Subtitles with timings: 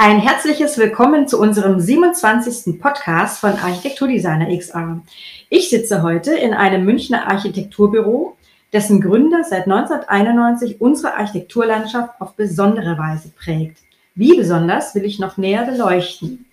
[0.00, 2.80] Ein herzliches Willkommen zu unserem 27.
[2.80, 5.02] Podcast von Architekturdesigner XR.
[5.48, 8.36] Ich sitze heute in einem Münchner Architekturbüro,
[8.72, 13.78] dessen Gründer seit 1991 unsere Architekturlandschaft auf besondere Weise prägt.
[14.14, 16.46] Wie besonders will ich noch näher beleuchten.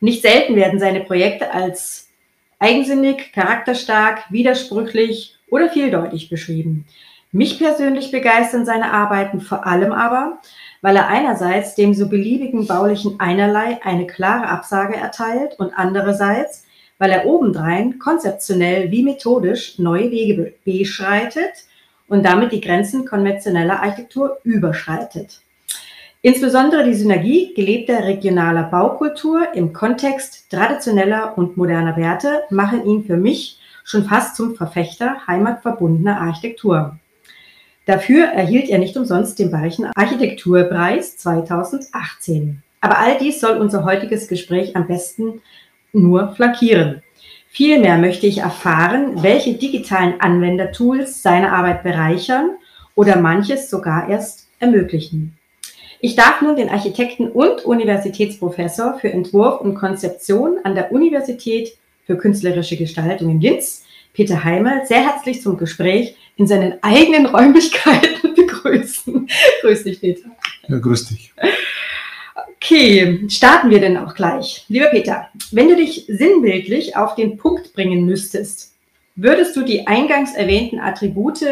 [0.00, 2.10] Nicht selten werden seine Projekte als
[2.58, 6.84] eigensinnig, charakterstark, widersprüchlich oder vieldeutig beschrieben.
[7.32, 10.40] Mich persönlich begeistern seine Arbeiten vor allem aber,
[10.86, 16.64] weil er einerseits dem so beliebigen baulichen Einerlei eine klare Absage erteilt und andererseits,
[16.98, 21.64] weil er obendrein konzeptionell wie methodisch neue Wege beschreitet
[22.06, 25.40] und damit die Grenzen konventioneller Architektur überschreitet.
[26.22, 33.16] Insbesondere die Synergie gelebter regionaler Baukultur im Kontext traditioneller und moderner Werte machen ihn für
[33.16, 36.96] mich schon fast zum Verfechter heimatverbundener Architektur.
[37.86, 42.60] Dafür erhielt er nicht umsonst den Bayerischen Architekturpreis 2018.
[42.80, 45.40] Aber all dies soll unser heutiges Gespräch am besten
[45.92, 47.02] nur flankieren.
[47.48, 52.56] Vielmehr möchte ich erfahren, welche digitalen Anwendertools seine Arbeit bereichern
[52.96, 55.38] oder manches sogar erst ermöglichen.
[56.00, 62.16] Ich darf nun den Architekten und Universitätsprofessor für Entwurf und Konzeption an der Universität für
[62.16, 69.28] künstlerische Gestaltung in Linz, Peter Heimer, sehr herzlich zum Gespräch in seinen eigenen Räumlichkeiten begrüßen.
[69.62, 70.30] grüß dich, Peter.
[70.68, 71.32] Ja, grüß dich.
[72.56, 74.64] Okay, starten wir denn auch gleich.
[74.68, 78.74] Lieber Peter, wenn du dich sinnbildlich auf den Punkt bringen müsstest,
[79.14, 81.44] würdest du die eingangs erwähnten Attribute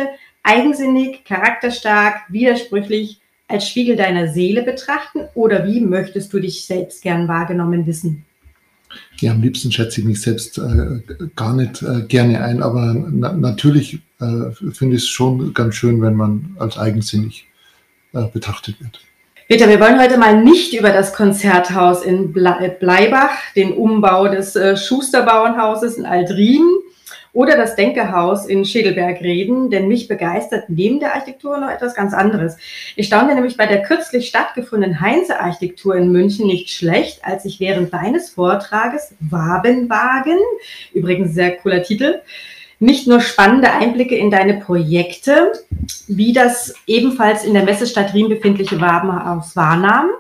[0.43, 7.29] eigensinnig, charakterstark, widersprüchlich als Spiegel deiner Seele betrachten oder wie möchtest du dich selbst gern
[7.29, 8.25] wahrgenommen wissen?
[9.21, 11.01] Ja, am liebsten schätze ich mich selbst äh,
[11.35, 16.01] gar nicht äh, gerne ein, aber na natürlich äh, finde ich es schon ganz schön,
[16.03, 17.47] wenn man als eigensinnig
[18.13, 19.01] äh, betrachtet wird.
[19.47, 24.75] Peter, wir wollen heute mal nicht über das Konzerthaus in Bleibach, den Umbau des äh,
[24.77, 26.65] Schusterbauernhauses in Aldrien
[27.35, 32.15] oder das Denkerhaus in Schädelberg reden, denn mich begeistert neben der Architektur noch etwas ganz
[32.15, 32.57] anderes.
[32.97, 37.93] Ich staunte nämlich bei der kürzlich stattgefundenen Heinze-Architektur in München nicht schlecht, als ich während
[37.93, 40.39] deines Vortrages Wabenwagen,
[40.95, 42.21] übrigens sehr cooler Titel,
[42.85, 45.53] nicht nur spannende Einblicke in deine Projekte,
[46.07, 50.11] wie das ebenfalls in der Messestadt Riem befindliche Wabenhaus wahrnahm,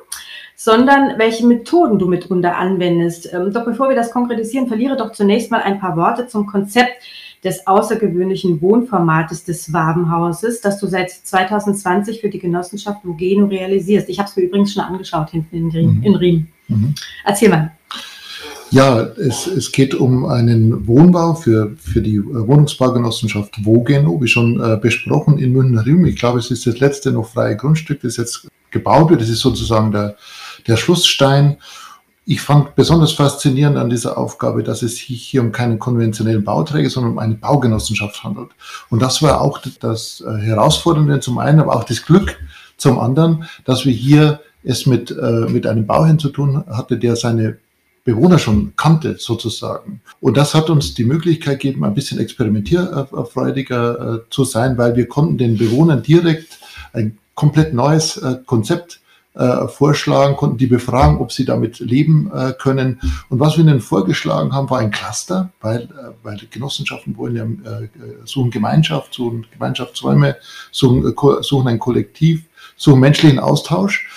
[0.57, 3.31] sondern welche Methoden du mitunter anwendest.
[3.33, 7.03] Ähm, doch bevor wir das konkretisieren, verliere doch zunächst mal ein paar Worte zum Konzept
[7.45, 14.09] des außergewöhnlichen Wohnformates des Wabenhauses, das du seit 2020 für die Genossenschaft Lugeno realisierst.
[14.09, 15.99] Ich habe es mir übrigens schon angeschaut hinten in Riem.
[15.99, 16.03] Mhm.
[16.03, 16.49] In Riem.
[16.69, 16.95] Mhm.
[17.25, 17.73] Erzähl mal.
[18.75, 24.61] Ja, es, es geht um einen Wohnbau für, für die äh, Wohnungsbaugenossenschaft Wogeno, wie schon
[24.61, 26.07] äh, besprochen, in München-Riem.
[26.07, 29.21] Ich glaube, es ist das letzte noch freie Grundstück, das jetzt gebaut wird.
[29.21, 30.17] Das ist sozusagen der,
[30.67, 31.59] der Schlussstein.
[32.27, 36.91] Ich fand besonders faszinierend an dieser Aufgabe, dass es sich hier um keinen konventionellen Bauträger,
[36.91, 38.51] sondern um eine Baugenossenschaft handelt.
[38.91, 42.41] Und das war auch das äh, Herausfordernde zum einen, aber auch das Glück
[42.77, 47.15] zum anderen, dass wir hier es mit, äh, mit einem Bauherrn zu tun hatte, der
[47.15, 47.59] seine
[48.05, 50.03] Bewohner schon kannte, sozusagen.
[50.21, 55.09] Und das hat uns die Möglichkeit gegeben, ein bisschen experimentierfreudiger äh, zu sein, weil wir
[55.09, 56.59] konnten den Bewohnern direkt
[56.93, 59.01] ein komplett neues äh, Konzept
[59.33, 63.01] äh, vorschlagen, konnten die befragen, ob sie damit leben können.
[63.31, 65.89] Und was wir ihnen vorgeschlagen haben, war ein Cluster, weil,
[66.23, 67.81] weil Genossenschaften wollen ja,
[68.27, 70.37] suchen Gemeinschaft, suchen Gemeinschaftsräume,
[70.71, 72.45] suchen, suchen ein Kollektiv,
[72.77, 74.09] suchen menschlichen Austausch.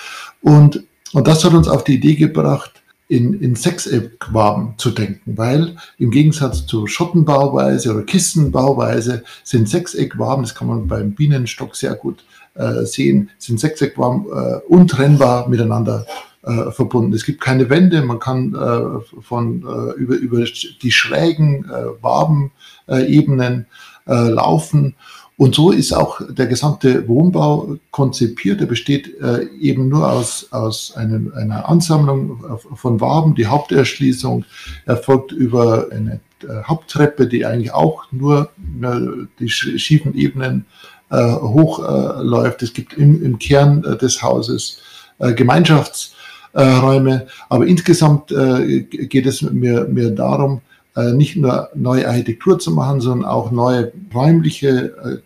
[0.41, 0.83] Und,
[1.13, 6.11] und das hat uns auf die Idee gebracht, in, in Sechseckwaben zu denken, weil im
[6.11, 12.25] Gegensatz zur Schottenbauweise oder Kistenbauweise sind Sechseckwaben, das kann man beim Bienenstock sehr gut
[12.55, 16.05] äh, sehen, sind Sechseckwaben äh, untrennbar miteinander
[16.43, 17.13] äh, verbunden.
[17.13, 20.43] Es gibt keine Wände, man kann äh, von äh, über, über
[20.81, 23.67] die schrägen äh, Wabenebenen
[24.05, 24.95] äh, laufen
[25.37, 28.59] und so ist auch der gesamte Wohnbau konzipiert.
[28.59, 32.43] Er besteht äh, eben nur aus, aus einem, einer Ansammlung
[32.73, 33.35] von Waben.
[33.35, 34.45] Die Haupterschließung
[34.87, 38.49] erfolgt über eine äh, Haupttreppe, die eigentlich auch nur
[38.81, 40.65] äh, die schiefen Ebenen
[41.09, 42.63] äh, hochläuft.
[42.63, 44.79] es gibt im, im Kern äh, des Hauses
[45.19, 47.27] äh, Gemeinschaftsräume.
[47.47, 50.61] aber insgesamt geht es mir, mir darum,
[50.95, 55.21] nicht nur neue Architektur zu machen, sondern auch neue räumliche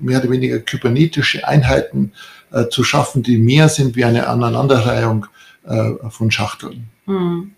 [0.00, 2.12] mehr oder weniger kybernetische Einheiten
[2.52, 5.26] äh, zu schaffen, die mehr sind wie eine Aneinanderreihung
[5.66, 6.88] äh, von Schachteln.
[7.06, 7.52] Hm.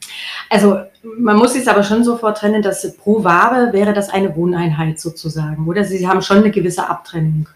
[0.48, 0.78] Also
[1.18, 5.66] man muss es aber schon so trennen, dass pro Wabe wäre das eine Wohneinheit sozusagen,
[5.66, 5.84] oder?
[5.84, 7.48] Sie haben schon eine gewisse Abtrennung.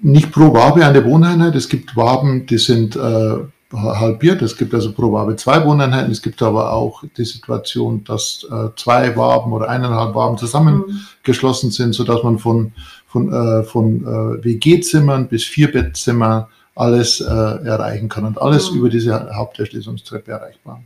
[0.00, 1.54] Nicht pro Wabe eine Wohneinheit.
[1.54, 3.36] Es gibt Waben, die sind äh,
[3.72, 4.42] halbiert.
[4.42, 6.10] Es gibt also pro Wabe zwei Wohneinheiten.
[6.10, 11.72] Es gibt aber auch die Situation, dass äh, zwei Waben oder eineinhalb Waben zusammengeschlossen mhm.
[11.72, 12.72] sind, sodass man von,
[13.12, 18.78] von, äh, von äh, WG-Zimmern bis Vierbettzimmer alles äh, erreichen kann und alles mhm.
[18.78, 20.82] über diese Haupterschließungstreppe erreichbar.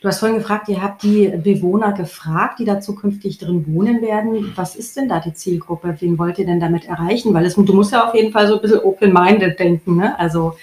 [0.00, 4.52] Du hast vorhin gefragt, ihr habt die Bewohner gefragt, die da zukünftig drin wohnen werden.
[4.54, 5.96] Was ist denn da die Zielgruppe?
[6.00, 7.34] Wen wollt ihr denn damit erreichen?
[7.34, 10.18] Weil es, du musst ja auf jeden Fall so ein bisschen open-minded denken, ne?
[10.18, 10.54] also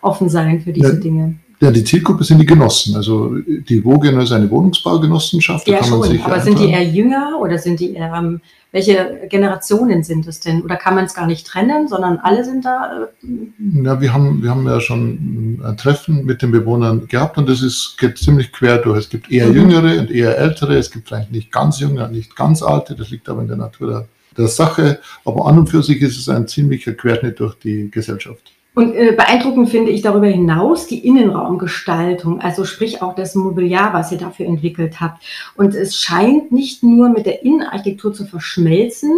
[0.00, 1.34] offen sein für diese ja, Dinge.
[1.60, 2.94] Ja, die Zielgruppe sind die Genossen.
[2.94, 5.66] Also die Wogeno ist eine Wohnungsbaugenossenschaft.
[5.66, 6.20] Ja, schon.
[6.20, 8.40] aber sind die eher jünger oder sind die eher, ähm,
[8.70, 10.62] welche Generationen sind es denn?
[10.62, 13.08] Oder kann man es gar nicht trennen, sondern alle sind da?
[13.22, 17.48] Äh, ja, wir haben, wir haben ja schon ein Treffen mit den Bewohnern gehabt und
[17.48, 18.98] das ist, geht ziemlich quer durch.
[18.98, 19.54] Es gibt eher mhm.
[19.54, 20.76] jüngere und eher ältere.
[20.76, 22.94] Es gibt vielleicht nicht ganz junge und nicht ganz alte.
[22.94, 25.00] Das liegt aber in der Natur der, der Sache.
[25.24, 28.52] Aber an und für sich ist es ein ziemlicher Querschnitt durch die Gesellschaft.
[28.78, 34.12] Und äh, beeindruckend finde ich darüber hinaus die Innenraumgestaltung, also sprich auch das Mobiliar, was
[34.12, 35.20] ihr dafür entwickelt habt.
[35.56, 39.10] Und es scheint nicht nur mit der Innenarchitektur zu verschmelzen,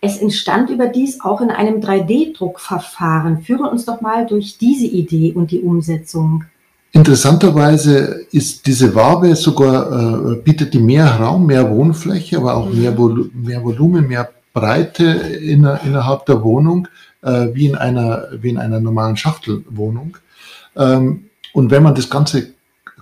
[0.00, 3.42] es entstand überdies auch in einem 3D-Druckverfahren.
[3.42, 6.44] Führe uns doch mal durch diese Idee und die Umsetzung.
[6.92, 12.80] Interessanterweise ist diese Wabe sogar, äh, bietet die mehr Raum, mehr Wohnfläche, aber auch mhm.
[12.80, 16.88] mehr, Vol mehr Volumen, mehr Breite in, innerhalb der Wohnung
[17.24, 20.18] äh, wie, in einer, wie in einer normalen Schachtelwohnung.
[20.76, 22.54] Ähm, und wenn man das Ganze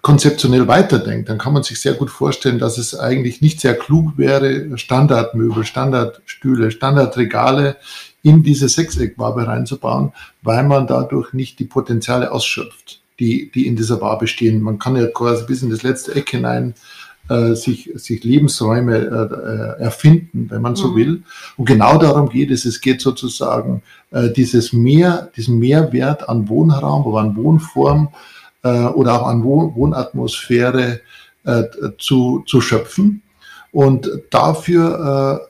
[0.02, 4.18] konzeptionell weiterdenkt, dann kann man sich sehr gut vorstellen, dass es eigentlich nicht sehr klug
[4.18, 7.76] wäre, Standardmöbel, Standardstühle, Standardregale
[8.22, 14.00] in diese Sechseckwabe reinzubauen, weil man dadurch nicht die Potenziale ausschöpft, die, die in dieser
[14.00, 14.60] Wabe stehen.
[14.60, 16.74] Man kann ja quasi bis in das letzte Eck hinein
[17.32, 20.96] äh, sich, sich Lebensräume äh, äh, erfinden, wenn man so mhm.
[20.96, 21.22] will.
[21.56, 22.66] Und genau darum geht es.
[22.66, 28.08] Es geht sozusagen äh, dieses Mehr, diesen Mehrwert an Wohnraum oder an Wohnform
[28.62, 31.00] äh, oder auch an Wohn Wohnatmosphäre
[31.44, 31.62] äh,
[31.98, 33.22] zu, zu schöpfen.
[33.70, 35.40] Und dafür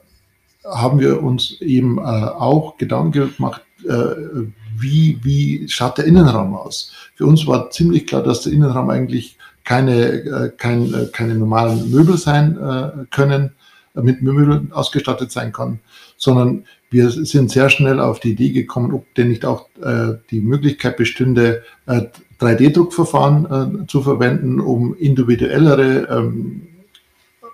[0.63, 4.45] äh, haben wir uns eben äh, auch Gedanken gemacht, äh,
[4.77, 6.93] wie, wie schaut der Innenraum aus?
[7.15, 11.89] Für uns war ziemlich klar, dass der Innenraum eigentlich keine, äh, kein, äh, keine normalen
[11.91, 13.51] Möbel sein äh, können,
[13.95, 15.79] mit Möbeln ausgestattet sein kann,
[16.17, 20.41] sondern wir sind sehr schnell auf die Idee gekommen, ob denn nicht auch äh, die
[20.41, 22.01] Möglichkeit bestünde, äh,
[22.39, 26.67] 3D-Druckverfahren äh, zu verwenden, um individuellere ähm,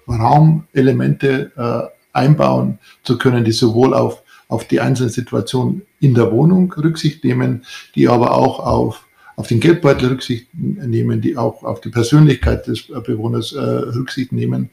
[0.07, 7.23] Raumelemente einbauen zu können, die sowohl auf, auf die einzelne Situation in der Wohnung Rücksicht
[7.23, 7.63] nehmen,
[7.93, 9.05] die aber auch auf
[9.39, 14.69] auf den Geldbeutel Rücksicht nehmen, die auch auf die Persönlichkeit des Bewohners äh, Rücksicht nehmen.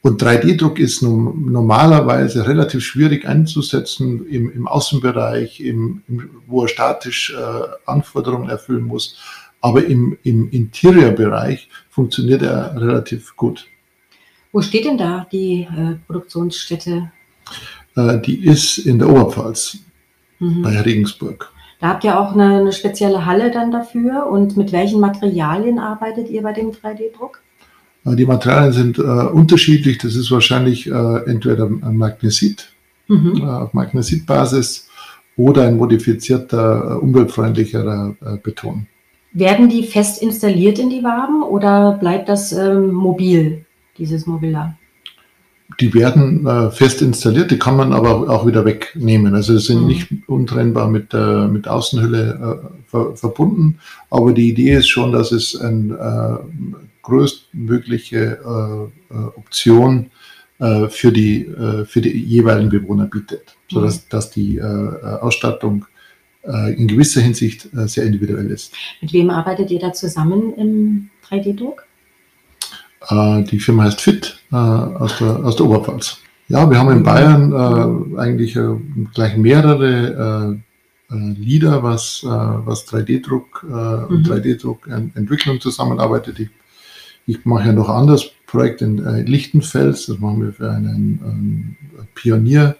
[0.00, 6.68] Und 3D-Druck ist nun normalerweise relativ schwierig einzusetzen im, im Außenbereich, im, im, wo er
[6.68, 9.18] statisch äh, Anforderungen erfüllen muss.
[9.60, 13.66] Aber im, im Interior-Bereich funktioniert er relativ gut.
[14.52, 17.12] Wo steht denn da die äh, Produktionsstätte?
[17.94, 19.76] Äh, die ist in der Oberpfalz
[20.38, 20.62] mhm.
[20.62, 21.52] bei Regensburg.
[21.82, 24.28] Da habt ihr auch eine, eine, spezielle Halle dann dafür.
[24.28, 27.42] Und mit welchen Materialien arbeitet ihr bei dem 3D-Druck?
[28.06, 29.98] Äh, die Materialien sind äh, unterschiedlich.
[29.98, 32.72] Das ist wahrscheinlich äh, entweder ein Magnesit
[33.08, 33.42] mhm.
[33.42, 34.88] äh, auf Magnesitbasis
[35.36, 38.86] oder ein modifizierter, äh, umweltfreundlicherer äh, Beton.
[39.32, 43.64] Werden die fest installiert in die Waben oder bleibt das ähm, mobil,
[43.98, 44.76] dieses Mobiliar?
[45.80, 49.34] Die werden äh, fest installiert, die kann man aber auch wieder wegnehmen.
[49.34, 49.86] Also sie sind mhm.
[49.86, 53.78] nicht untrennbar mit der mit Außenhülle äh, ver verbunden.
[54.10, 60.10] Aber die Idee ist schon, dass es eine äh, größtmögliche äh, äh, Option
[60.58, 64.06] äh, für, die, äh, für die jeweiligen Bewohner bietet, sodass mhm.
[64.10, 64.62] dass die äh,
[65.20, 65.86] Ausstattung
[66.44, 68.74] äh, in gewisser Hinsicht äh, sehr individuell ist.
[69.00, 71.84] Mit wem arbeitet ihr da zusammen im 3D-Druck?
[73.08, 76.18] Äh, die Firma heißt Fit äh, aus, der, aus der Oberpfalz.
[76.52, 78.76] Ja, wir haben in Bayern äh, eigentlich äh,
[79.14, 80.58] gleich mehrere
[81.10, 84.32] äh, äh, Lieder, was, was 3D-Druck und mhm.
[84.32, 86.40] 3D-Druck-Entwicklung zusammenarbeitet.
[86.40, 86.50] Ich,
[87.26, 92.06] ich mache ja noch ein anderes Projekt in Lichtenfels, das machen wir für einen ähm,
[92.14, 92.76] Pionier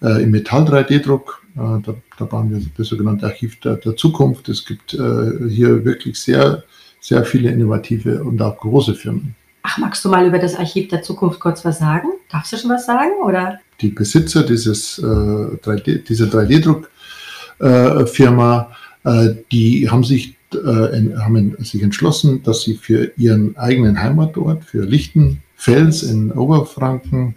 [0.00, 1.42] im Metall-3D-Druck.
[1.54, 1.82] Da,
[2.18, 4.48] da, bauen wir das sogenannte Archiv der, der Zukunft.
[4.48, 6.64] Es gibt hier wirklich sehr,
[7.00, 9.34] sehr viele innovative und auch große Firmen.
[9.62, 12.08] Ach, magst du mal über das Archiv der Zukunft kurz was sagen?
[12.30, 13.10] Darfst du schon was sagen?
[13.24, 13.60] Oder?
[13.80, 18.70] Die Besitzer dieses, äh, 3D, dieser 3D-Druck-Firma,
[19.04, 24.64] äh, äh, die haben sich, äh, haben sich entschlossen, dass sie für ihren eigenen Heimatort,
[24.64, 27.34] für Lichtenfels in Oberfranken,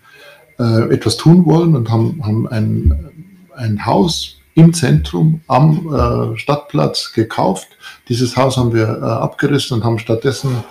[0.60, 3.12] äh, etwas tun wollen und haben, haben ein,
[3.56, 7.68] ein Haus im Zentrum am äh, Stadtplatz gekauft.
[8.08, 10.64] Dieses Haus haben wir abgerissen und haben stattdessen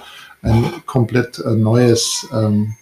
[0.42, 2.75] ein komplett äh, neues ähm,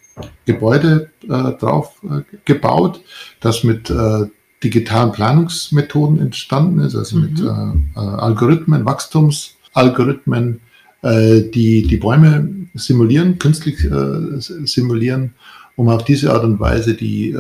[0.45, 3.01] Gebäude äh, drauf äh, gebaut,
[3.41, 4.27] das mit äh,
[4.63, 7.23] digitalen Planungsmethoden entstanden ist, also mhm.
[7.23, 10.61] mit Algorithmen, Wachstumsalgorithmen,
[11.03, 13.79] die die Bäume simulieren, künstlich
[14.39, 15.33] simulieren,
[15.77, 17.35] um auf diese Art und Weise die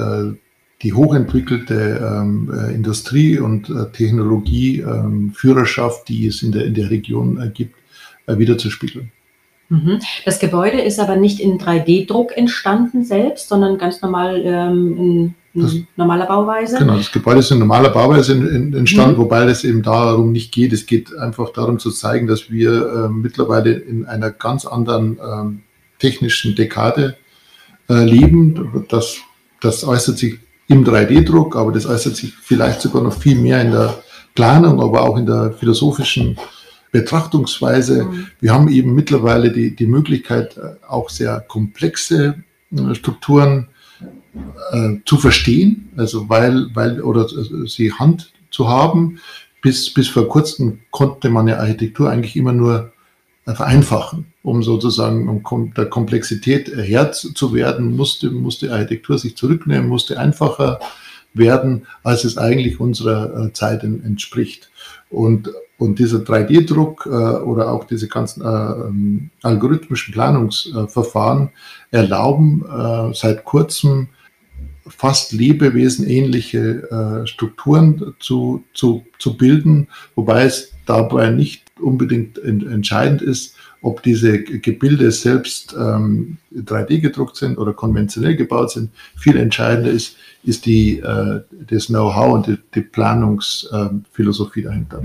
[0.82, 6.90] die hochentwickelte ähm, äh, Industrie- und äh, Technologieführerschaft, ähm, die es in der, in der
[6.90, 7.76] Region äh, gibt,
[8.26, 9.12] äh, wiederzuspiegeln.
[9.70, 10.00] Mhm.
[10.24, 15.76] Das Gebäude ist aber nicht in 3D-Druck entstanden selbst, sondern ganz normal ähm, in, das,
[15.96, 16.78] normaler Bauweise.
[16.78, 19.22] Genau, das Gebäude ist in normaler Bauweise entstanden, mhm.
[19.22, 20.72] wobei es eben darum nicht geht.
[20.72, 26.00] Es geht einfach darum zu zeigen, dass wir äh, mittlerweile in einer ganz anderen äh,
[26.00, 27.16] technischen Dekade
[27.88, 28.86] äh, leben.
[28.88, 29.18] Das,
[29.60, 33.70] das äußert sich im 3D-Druck, aber das äußert sich vielleicht sogar noch viel mehr in
[33.70, 34.02] der
[34.34, 36.36] Planung, aber auch in der philosophischen
[36.92, 38.04] Betrachtungsweise.
[38.04, 38.26] Mhm.
[38.40, 42.42] Wir haben eben mittlerweile die, die Möglichkeit, äh, auch sehr komplexe
[42.72, 43.68] äh, Strukturen
[44.72, 49.20] äh, zu verstehen, also weil, weil, oder äh, sie Hand zu haben.
[49.62, 52.92] Bis, bis vor kurzem konnte man ja Architektur eigentlich immer nur
[53.44, 60.18] vereinfachen, um sozusagen um der Komplexität Herr zu werden, musste, musste Architektur sich zurücknehmen, musste
[60.18, 60.78] einfacher
[61.34, 64.69] werden, als es eigentlich unserer Zeit entspricht.
[65.10, 71.50] Und, und dieser 3D-Druck äh, oder auch diese ganzen äh, ähm, algorithmischen Planungsverfahren
[71.90, 74.08] erlauben äh, seit kurzem
[74.86, 83.56] fast lebewesenähnliche äh, Strukturen zu, zu, zu bilden, wobei es dabei nicht unbedingt entscheidend ist,
[83.82, 88.90] ob diese Gebilde selbst ähm, 3D gedruckt sind oder konventionell gebaut sind.
[89.16, 95.02] Viel entscheidender ist, ist die, äh, das Know-how und die, die Planungsphilosophie äh, dahinter.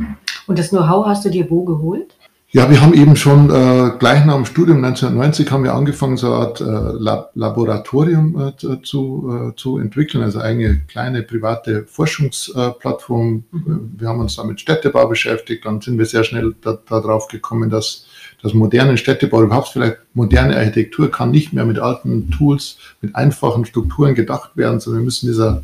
[0.47, 2.15] Und das Know-how hast du dir wo geholt?
[2.55, 6.27] Ja, wir haben eben schon äh, gleich nach dem Studium 1990 haben wir angefangen, so
[6.27, 13.43] eine Art äh, Lab Laboratorium äh, zu, äh, zu entwickeln, also eine kleine private Forschungsplattform.
[13.51, 13.95] Mhm.
[13.97, 17.69] Wir haben uns da mit Städtebau beschäftigt, dann sind wir sehr schnell darauf da gekommen,
[17.69, 18.05] dass
[18.45, 23.65] dass moderne Städtebau, überhaupt vielleicht moderne Architektur kann nicht mehr mit alten Tools, mit einfachen
[23.65, 25.63] Strukturen gedacht werden, sondern wir müssen dieser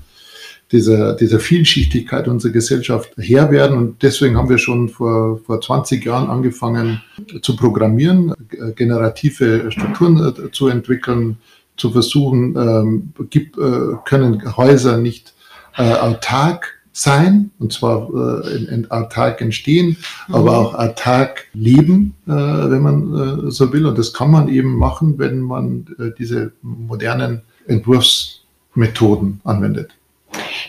[0.71, 3.77] dieser, dieser Vielschichtigkeit unserer Gesellschaft Herr werden.
[3.77, 7.01] Und deswegen haben wir schon vor, vor 20 Jahren angefangen
[7.41, 11.38] zu programmieren, äh, generative Strukturen äh, zu entwickeln,
[11.75, 15.33] zu versuchen, ähm, gibt, äh, können Häuser nicht
[15.77, 18.10] äh, autark sein, und zwar
[18.43, 20.36] äh, in, in autark entstehen, mhm.
[20.36, 23.86] aber auch autark leben, äh, wenn man äh, so will.
[23.86, 29.91] Und das kann man eben machen, wenn man äh, diese modernen Entwurfsmethoden anwendet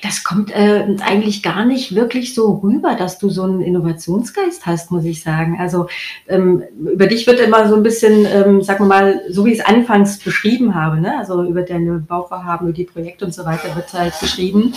[0.02, 4.90] das kommt äh, eigentlich gar nicht wirklich so rüber, dass du so einen Innovationsgeist hast,
[4.90, 5.57] muss ich sagen.
[5.61, 5.88] Also
[6.28, 9.61] ähm, über dich wird immer so ein bisschen, ähm, sagen wir mal, so wie ich
[9.61, 11.19] es anfangs beschrieben habe, ne?
[11.19, 14.75] also über deine Bauvorhaben, über die Projekte und so weiter wird halt beschrieben.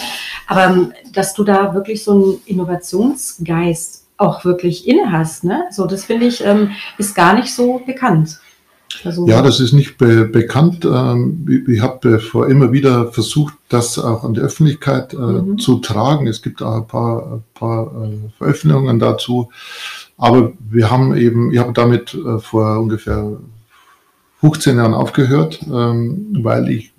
[0.48, 5.66] Aber ähm, dass du da wirklich so einen Innovationsgeist auch wirklich inne hast, ne?
[5.72, 8.40] so das finde ich, ähm, ist gar nicht so bekannt.
[9.04, 10.86] Also, ja, das ist nicht be bekannt.
[10.86, 15.58] Ähm, ich habe vor immer wieder versucht, das auch an die Öffentlichkeit äh, mhm.
[15.58, 16.28] zu tragen.
[16.28, 19.50] Es gibt auch ein paar, ein paar äh, Veröffentlichungen dazu.
[20.18, 23.38] Aber wir haben eben, ich habe damit äh, vor ungefähr
[24.42, 26.92] 15 Jahren aufgehört, ähm, weil ich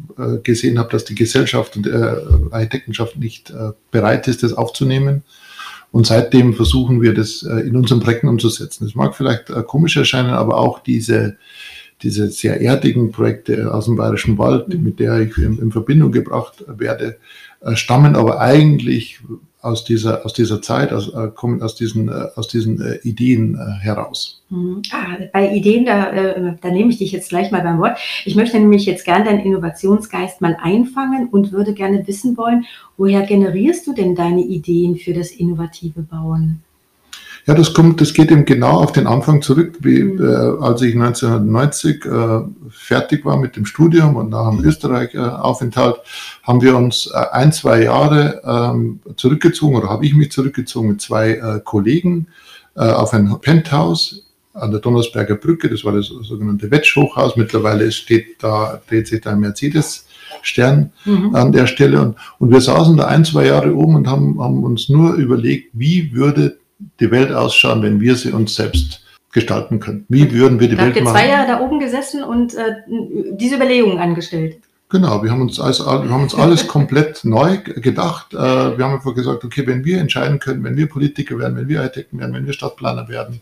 [0.42, 3.52] gesehen habe, dass die Gesellschaft und die Architektenschaft nicht
[3.90, 5.24] bereit ist, das aufzunehmen.
[5.92, 8.86] Und seitdem versuchen wir das in unseren Projekten umzusetzen.
[8.86, 11.36] Das mag vielleicht komisch erscheinen, aber auch diese,
[12.02, 14.82] diese sehr erdigen Projekte aus dem Bayerischen Wald, mhm.
[14.82, 17.16] mit der ich in, in Verbindung gebracht werde,
[17.60, 19.20] äh, stammen aber eigentlich
[19.62, 23.58] aus dieser, aus dieser Zeit, aus, äh, kommen aus diesen, äh, aus diesen äh, Ideen
[23.80, 24.44] heraus.
[24.50, 24.82] Mhm.
[24.92, 27.98] Ah, bei Ideen, da, da nehme ich dich jetzt gleich mal beim Wort.
[28.24, 32.64] Ich möchte nämlich jetzt gerne deinen Innovationsgeist mal einfangen und würde gerne wissen wollen,
[32.96, 36.62] woher generierst du denn deine Ideen für das innovative Bauen?
[37.46, 40.20] Ja, das kommt, das geht eben genau auf den Anfang zurück, wie mhm.
[40.20, 46.00] äh, als ich 1990 äh, fertig war mit dem Studium und nach dem Österreich-Aufenthalt, äh,
[46.42, 51.00] haben wir uns äh, ein, zwei Jahre ähm, zurückgezogen oder habe ich mich zurückgezogen mit
[51.00, 52.26] zwei äh, Kollegen
[52.74, 55.70] äh, auf ein Penthouse an der Donnersberger Brücke.
[55.70, 57.36] Das war das sogenannte Wetsch-Hochhaus.
[57.36, 60.06] Mittlerweile steht da, dreht sich da ein Mercedes.
[60.42, 61.34] Stern mhm.
[61.34, 62.00] an der Stelle.
[62.00, 65.70] Und, und wir saßen da ein, zwei Jahre oben und haben, haben uns nur überlegt,
[65.72, 70.04] wie würde die Welt ausschauen, wenn wir sie uns selbst gestalten können?
[70.08, 71.06] Wie würden wir die da Welt machen?
[71.06, 72.76] Habt ihr zwei Jahre da oben gesessen und äh,
[73.36, 74.58] diese Überlegungen angestellt?
[74.88, 78.32] Genau, wir haben uns, also, wir haben uns alles komplett neu gedacht.
[78.32, 81.68] Äh, wir haben einfach gesagt, okay, wenn wir entscheiden können, wenn wir Politiker werden, wenn
[81.68, 83.40] wir Architekten werden, wenn wir Stadtplaner werden,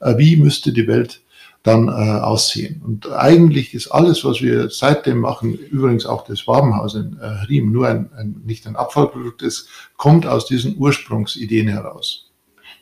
[0.00, 1.20] äh, wie müsste die Welt
[1.62, 2.80] dann äh, aussehen?
[2.86, 7.18] Und eigentlich ist alles, was wir seitdem machen, übrigens auch das Wabenhaus in
[7.48, 9.68] Riem, nur ein, ein, nicht ein Abfallprodukt ist,
[9.98, 12.27] kommt aus diesen Ursprungsideen heraus.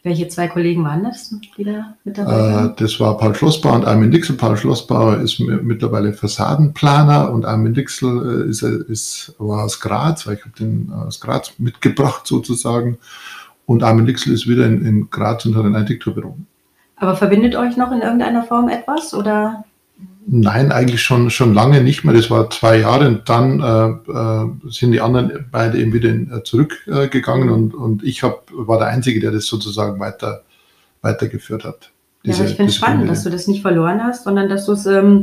[0.06, 2.70] Welche zwei Kollegen waren das, die da mit dabei waren?
[2.70, 4.36] Äh, das war Paul Schlossbauer und Armin Dixel.
[4.36, 10.36] Paul Schlossbauer ist mittlerweile Fassadenplaner und Armin Dixel äh, ist, ist, war aus Graz, weil
[10.36, 12.98] ich habe den aus Graz mitgebracht sozusagen.
[13.66, 16.36] Und Armin Dixel ist wieder in, in Graz und hat ein Architekturbüro.
[16.94, 19.64] Aber verbindet euch noch in irgendeiner Form etwas oder?
[20.28, 22.12] Nein, eigentlich schon, schon lange nicht mehr.
[22.12, 26.42] Das war zwei Jahre und dann äh, äh, sind die anderen beide eben wieder äh,
[26.42, 30.42] zurückgegangen und, und ich hab, war der Einzige, der das sozusagen weiter,
[31.00, 31.92] weitergeführt hat.
[32.24, 34.72] Diese, ja, ich finde es spannend, dass du das nicht verloren hast, sondern dass du
[34.72, 35.22] es ähm,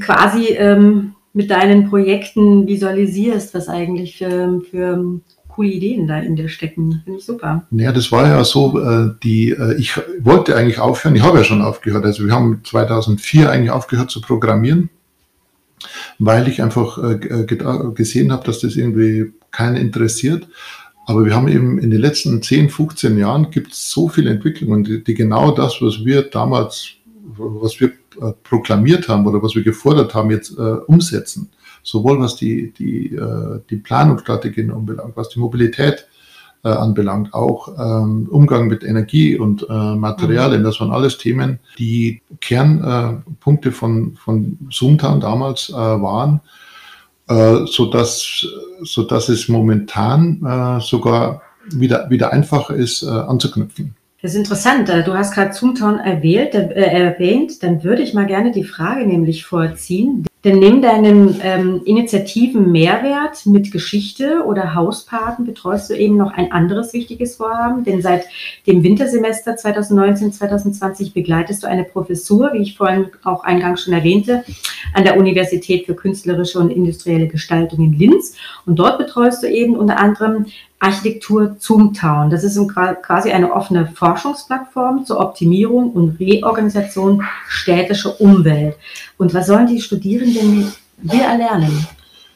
[0.00, 5.20] quasi ähm, mit deinen Projekten visualisierst, was eigentlich für, für
[5.54, 7.02] coole Ideen da in dir stecken.
[7.04, 7.66] Finde ich super.
[7.70, 11.44] Ja, das war ja so, äh, die, äh, ich wollte eigentlich aufhören, ich habe ja
[11.44, 12.04] schon aufgehört.
[12.04, 14.90] Also wir haben 2004 eigentlich aufgehört zu programmieren,
[16.18, 17.44] weil ich einfach äh,
[17.94, 20.48] gesehen habe, dass das irgendwie keinen interessiert.
[21.06, 24.82] Aber wir haben eben in den letzten 10, 15 Jahren gibt es so viele Entwicklungen,
[24.82, 26.94] die, die, genau das, was wir damals,
[27.36, 27.92] was wir
[28.42, 31.50] proklamiert haben oder was wir gefordert haben, jetzt äh, umsetzen
[31.84, 36.08] sowohl was die, die, äh, die Planungsstrategien anbelangt, was die Mobilität
[36.64, 40.62] äh, anbelangt, auch ähm, Umgang mit Energie und äh, Materialien.
[40.62, 40.64] Mhm.
[40.64, 46.40] Das waren alles Themen, die Kernpunkte von, von Zoomtown damals äh, waren,
[47.28, 48.46] äh, so dass
[48.82, 53.94] so dass es momentan äh, sogar wieder, wieder einfacher ist, äh, anzuknüpfen.
[54.24, 54.88] Das ist interessant.
[54.88, 57.62] Äh, du hast gerade Zoomtown erwähnt, äh, erwähnt.
[57.62, 60.24] Dann würde ich mal gerne die Frage nämlich vorziehen.
[60.44, 66.52] Denn neben deinen ähm, Initiativen Mehrwert mit Geschichte oder Hauspaten betreust du eben noch ein
[66.52, 67.84] anderes wichtiges Vorhaben.
[67.84, 68.24] Denn seit
[68.66, 74.42] dem Wintersemester 2019-2020 begleitest du eine Professur, wie ich vorhin auch eingangs schon erwähnte,
[74.94, 78.36] an der Universität für künstlerische und industrielle Gestaltung in Linz.
[78.64, 80.46] Und dort betreust du eben unter anderem
[80.84, 82.28] Architektur Zoomtown.
[82.28, 82.58] Das ist
[83.02, 88.76] quasi eine offene Forschungsplattform zur Optimierung und Reorganisation städtischer Umwelt.
[89.16, 90.72] Und was sollen die Studierenden
[91.10, 91.86] hier erlernen?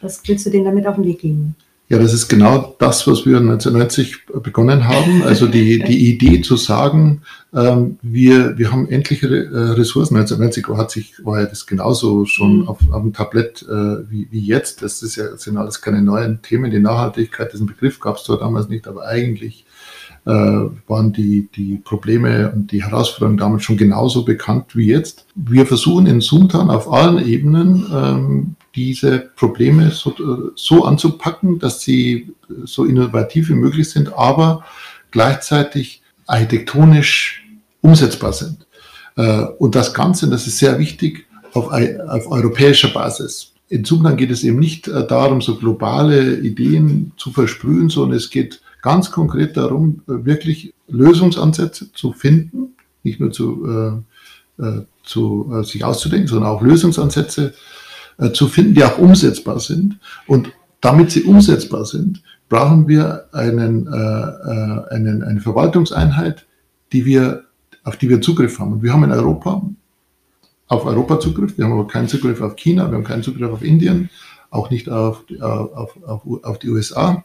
[0.01, 1.57] Was willst du denen damit auf den Weg geben?
[1.91, 5.23] Ja, das ist genau das, was wir 1990 begonnen haben.
[5.23, 7.23] Also die, die Idee zu sagen,
[7.55, 10.17] ähm, wir, wir haben endliche äh, Ressourcen.
[10.17, 12.69] 1990 hat sich, war ja das genauso schon mhm.
[12.69, 14.83] auf, auf dem Tablett äh, wie, wie jetzt.
[14.83, 16.71] Das ist ja, sind alles keine neuen Themen.
[16.71, 19.65] Die Nachhaltigkeit, diesen Begriff gab es zwar damals nicht, aber eigentlich
[20.27, 25.25] äh, waren die, die Probleme und die Herausforderungen damals schon genauso bekannt wie jetzt.
[25.35, 30.15] Wir versuchen in Zoomtown auf allen Ebenen ähm, diese Probleme so,
[30.55, 32.33] so anzupacken, dass sie
[32.65, 34.65] so innovativ wie möglich sind, aber
[35.11, 37.45] gleichzeitig architektonisch
[37.81, 38.67] umsetzbar sind.
[39.17, 43.53] Äh, und das Ganze, das ist sehr wichtig, auf, auf europäischer Basis.
[43.69, 48.31] In Zukunft geht es eben nicht äh, darum, so globale Ideen zu versprühen, sondern es
[48.31, 54.05] geht ganz konkret darum, äh, wirklich Lösungsansätze zu finden, nicht nur zu,
[54.59, 57.55] äh, zu äh, sich auszudenken, sondern auch Lösungsansätze
[58.33, 59.99] zu finden, die auch umsetzbar sind.
[60.27, 60.51] Und
[60.81, 66.47] damit sie umsetzbar sind, brauchen wir einen, äh, äh, einen, eine Verwaltungseinheit,
[66.93, 67.45] die wir,
[67.85, 68.73] auf die wir Zugriff haben.
[68.73, 69.63] Und wir haben in Europa
[70.69, 73.63] auf Europa Zugriff, wir haben aber keinen Zugriff auf China, wir haben keinen Zugriff auf
[73.63, 74.11] Indien,
[74.51, 77.25] auch nicht auf, auf, auf, auf die USA.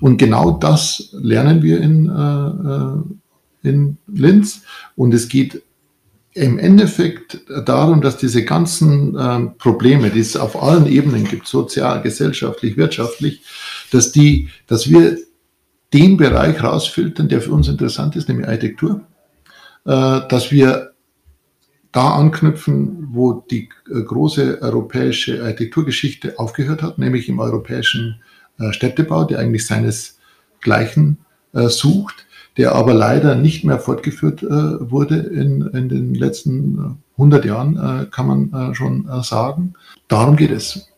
[0.00, 4.62] Und genau das lernen wir in, äh, in Linz.
[4.96, 5.62] Und es geht
[6.34, 12.02] im Endeffekt darum, dass diese ganzen ähm, Probleme, die es auf allen Ebenen gibt, sozial,
[12.02, 13.42] gesellschaftlich, wirtschaftlich,
[13.90, 15.18] dass die, dass wir
[15.92, 19.00] den Bereich rausfiltern, der für uns interessant ist, nämlich Architektur,
[19.84, 20.92] äh, dass wir
[21.92, 28.20] da anknüpfen, wo die äh, große europäische Architekturgeschichte aufgehört hat, nämlich im europäischen
[28.58, 31.18] äh, Städtebau, der eigentlich seinesgleichen
[31.54, 32.26] äh, sucht
[32.58, 37.76] der aber leider nicht mehr fortgeführt äh, wurde in, in den letzten 100 äh, Jahren,
[37.76, 39.74] äh, kann man äh, schon äh, sagen.
[40.08, 40.88] Darum geht es.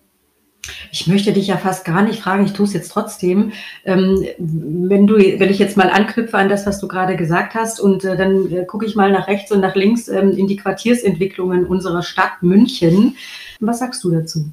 [0.92, 3.52] Ich möchte dich ja fast gar nicht fragen, ich tue es jetzt trotzdem.
[3.84, 7.80] Ähm, wenn, du, wenn ich jetzt mal anknüpfe an das, was du gerade gesagt hast,
[7.80, 10.56] und äh, dann äh, gucke ich mal nach rechts und nach links ähm, in die
[10.56, 13.16] Quartiersentwicklungen unserer Stadt München.
[13.60, 14.50] Was sagst du dazu?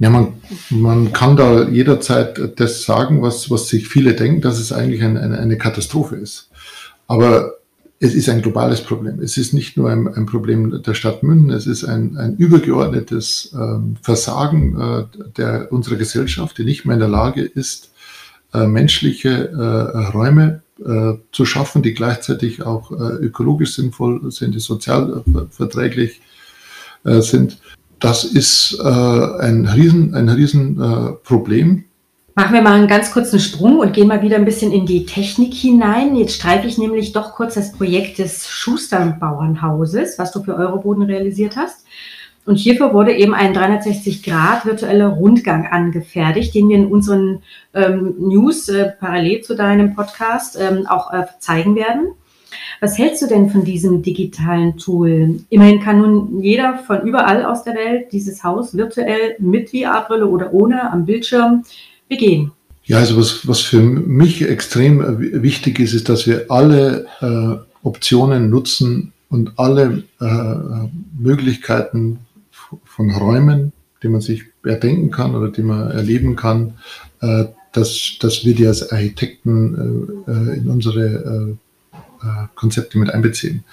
[0.00, 0.34] Ja, man,
[0.70, 5.20] man kann da jederzeit das sagen, was, was sich viele denken, dass es eigentlich eine,
[5.20, 6.47] eine, eine Katastrophe ist.
[7.08, 7.54] Aber
[8.00, 9.20] es ist ein globales Problem.
[9.20, 13.52] Es ist nicht nur ein, ein Problem der Stadt München, es ist ein, ein übergeordnetes
[13.54, 15.04] ähm, Versagen äh,
[15.36, 17.90] der, unserer Gesellschaft, die nicht mehr in der Lage ist,
[18.54, 24.60] äh, menschliche äh, Räume äh, zu schaffen, die gleichzeitig auch äh, ökologisch sinnvoll sind, die
[24.60, 26.20] sozial äh, verträglich
[27.04, 27.58] sind.
[28.00, 30.82] Das ist ein riesen, ein riesen
[31.22, 31.84] Problem
[32.38, 35.04] Machen wir mal einen ganz kurzen Sprung und gehen mal wieder ein bisschen in die
[35.04, 36.14] Technik hinein.
[36.14, 41.56] Jetzt streife ich nämlich doch kurz das Projekt des Schuster-Bauernhauses, was du für Euroboden realisiert
[41.56, 41.84] hast.
[42.46, 47.42] Und hierfür wurde eben ein 360-Grad virtueller Rundgang angefertigt, den wir in unseren
[47.74, 52.12] ähm, News äh, parallel zu deinem Podcast ähm, auch äh, zeigen werden.
[52.80, 55.40] Was hältst du denn von diesem digitalen Tool?
[55.50, 60.54] Immerhin kann nun jeder von überall aus der Welt dieses Haus virtuell mit VR-Brille oder
[60.54, 61.64] ohne am Bildschirm
[62.08, 62.52] begehen?
[62.84, 68.48] Ja, also was, was für mich extrem wichtig ist, ist, dass wir alle äh, Optionen
[68.48, 72.20] nutzen und alle äh, Möglichkeiten
[72.84, 76.74] von Räumen, die man sich erdenken kann oder die man erleben kann,
[77.20, 83.10] äh, dass, dass wir die als Architekten äh, äh in unsere äh, äh, Konzepte mit
[83.10, 83.64] einbeziehen.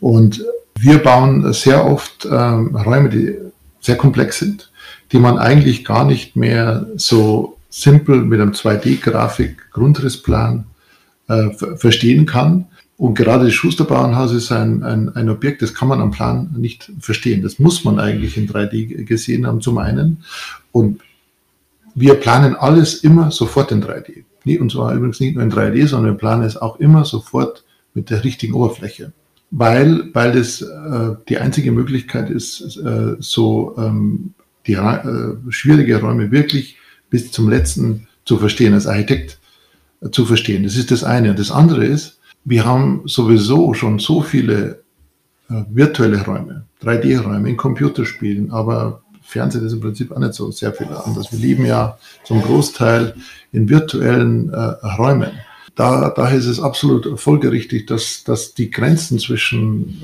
[0.00, 0.44] Und
[0.78, 3.36] wir bauen sehr oft äh, Räume, die
[3.80, 4.70] sehr komplex sind,
[5.10, 10.66] die man eigentlich gar nicht mehr so simpel mit einem 2D-Grafik-Grundrissplan
[11.28, 12.66] äh, verstehen kann.
[12.98, 16.92] Und gerade das Schusterbauernhaus ist ein, ein, ein Objekt, das kann man am Plan nicht
[17.00, 17.42] verstehen.
[17.42, 20.22] Das muss man eigentlich in 3D gesehen haben, zum einen.
[20.70, 21.00] Und
[21.94, 24.24] wir planen alles immer sofort in 3D.
[24.60, 28.10] Und zwar übrigens nicht nur in 3D, sondern wir planen es auch immer sofort mit
[28.10, 29.14] der richtigen Oberfläche.
[29.50, 34.34] Weil, weil das äh, die einzige Möglichkeit ist, äh, so ähm,
[34.66, 36.76] die äh, schwierige Räume wirklich
[37.12, 39.38] bis zum letzten zu verstehen, als Architekt
[40.10, 40.64] zu verstehen.
[40.64, 41.30] Das ist das eine.
[41.30, 44.82] Und das andere ist, wir haben sowieso schon so viele
[45.48, 50.72] äh, virtuelle Räume, 3D-Räume in Computerspielen, aber Fernsehen ist im Prinzip auch nicht so sehr
[50.72, 51.30] viel anders.
[51.30, 53.14] Wir leben ja zum Großteil
[53.52, 55.32] in virtuellen äh, Räumen.
[55.74, 60.02] Da, daher ist es absolut folgerichtig, dass, dass die Grenzen zwischen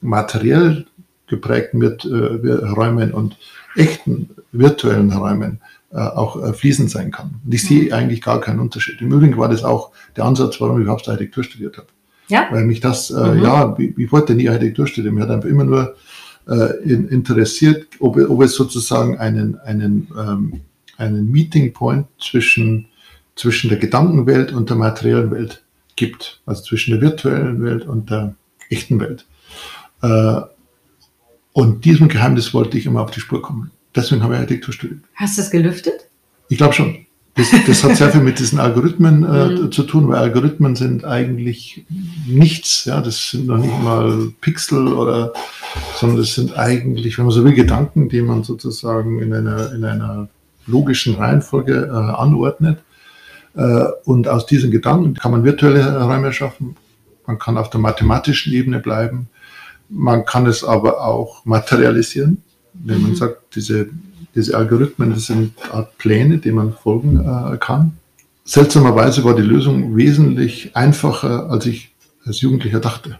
[0.00, 0.86] materiell
[1.28, 3.36] geprägten äh, Räumen und
[3.76, 5.60] echten virtuellen Räumen
[5.98, 7.40] auch äh, fließend sein kann.
[7.44, 7.92] Und ich sehe mhm.
[7.92, 9.00] eigentlich gar keinen Unterschied.
[9.00, 11.88] Im Übrigen war das auch der Ansatz, warum ich überhaupt Architektur studiert habe.
[12.28, 12.48] Ja?
[12.50, 13.42] Weil mich das, äh, mhm.
[13.42, 15.14] ja, ich, ich, wollte nie Architektur studieren.
[15.14, 15.96] Mich hat einfach immer nur
[16.48, 20.60] äh, in, interessiert, ob, ob es sozusagen einen, einen, ähm,
[20.96, 22.86] einen Meeting Point zwischen,
[23.36, 25.62] zwischen der Gedankenwelt und der materiellen Welt
[25.96, 26.40] gibt.
[26.46, 28.34] Also zwischen der virtuellen Welt und der
[28.70, 29.26] echten Welt.
[30.00, 30.40] Äh,
[31.52, 33.70] und diesem Geheimnis wollte ich immer auf die Spur kommen.
[33.94, 35.00] Deswegen habe ich Architektur studiert.
[35.14, 36.06] Hast du es gelüftet?
[36.48, 37.06] Ich glaube schon.
[37.34, 39.72] Das, das, hat sehr viel mit diesen Algorithmen äh, mhm.
[39.72, 41.86] zu tun, weil Algorithmen sind eigentlich
[42.26, 42.84] nichts.
[42.84, 45.32] Ja, das sind noch nicht mal Pixel oder,
[45.98, 49.82] sondern das sind eigentlich, wenn man so will, Gedanken, die man sozusagen in einer, in
[49.82, 50.28] einer
[50.66, 52.80] logischen Reihenfolge äh, anordnet.
[53.56, 56.76] Äh, und aus diesen Gedanken kann man virtuelle Räume schaffen.
[57.26, 59.30] Man kann auf der mathematischen Ebene bleiben.
[59.88, 62.42] Man kann es aber auch materialisieren
[62.74, 63.02] wenn mhm.
[63.02, 63.88] man sagt, diese,
[64.34, 67.92] diese Algorithmen, das sind Art Pläne, denen man folgen äh, kann.
[68.44, 71.92] Seltsamerweise war die Lösung wesentlich einfacher, als ich
[72.24, 73.18] als Jugendlicher dachte.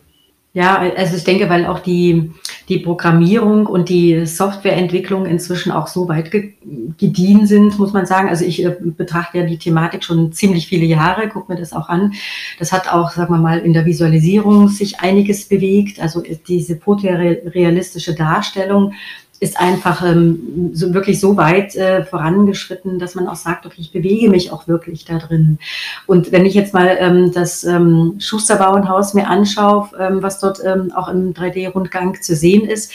[0.55, 2.31] Ja, also ich denke, weil auch die,
[2.69, 6.53] die Programmierung und die Softwareentwicklung inzwischen auch so weit ge
[6.99, 8.29] gediehen sind, muss man sagen.
[8.29, 11.88] Also ich äh, betrachte ja die Thematik schon ziemlich viele Jahre, guck mir das auch
[11.88, 12.12] an.
[12.59, 16.01] Das hat auch, sagen wir mal, in der Visualisierung sich einiges bewegt.
[16.01, 18.93] Also diese fotorealistische Darstellung
[19.42, 23.90] ist einfach ähm, so wirklich so weit äh, vorangeschritten, dass man auch sagt, okay, ich
[23.90, 25.59] bewege mich auch wirklich da drin.
[26.07, 30.92] Und wenn ich jetzt mal ähm, das ähm, Schusterbauernhaus mir anschaue, ähm, was dort ähm,
[30.94, 32.92] auch im 3D-Rundgang zu sehen ist,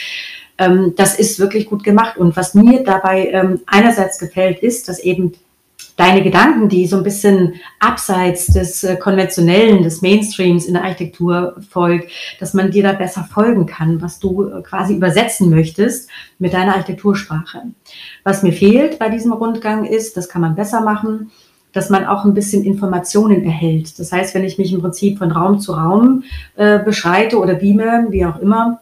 [0.58, 2.16] ähm, das ist wirklich gut gemacht.
[2.16, 5.34] Und was mir dabei ähm, einerseits gefällt, ist, dass eben
[5.98, 11.58] deine Gedanken, die so ein bisschen abseits des äh, konventionellen, des Mainstreams in der Architektur
[11.70, 16.54] folgt, dass man dir da besser folgen kann, was du äh, quasi übersetzen möchtest mit
[16.54, 17.64] deiner Architektursprache.
[18.24, 21.32] Was mir fehlt bei diesem Rundgang ist, das kann man besser machen,
[21.74, 24.00] dass man auch ein bisschen Informationen erhält.
[24.00, 26.24] Das heißt, wenn ich mich im Prinzip von Raum zu Raum
[26.56, 28.82] äh, beschreite oder beame, wie auch immer,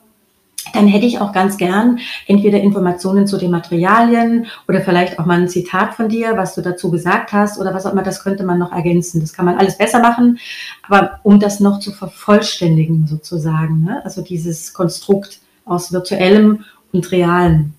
[0.75, 5.39] dann hätte ich auch ganz gern entweder Informationen zu den Materialien oder vielleicht auch mal
[5.39, 8.43] ein Zitat von dir, was du dazu gesagt hast oder was auch immer, das könnte
[8.43, 9.21] man noch ergänzen.
[9.21, 10.39] Das kann man alles besser machen,
[10.87, 14.03] aber um das noch zu vervollständigen sozusagen, ne?
[14.03, 17.73] also dieses Konstrukt aus virtuellem und realem,